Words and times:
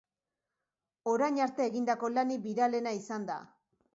Orain 1.11 1.37
arte 1.45 1.67
egindako 1.71 2.11
lanik 2.15 2.43
biralena 2.47 2.97
izan 3.03 3.31
da. 3.31 3.37